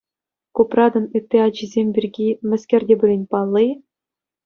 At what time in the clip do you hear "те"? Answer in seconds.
2.87-2.93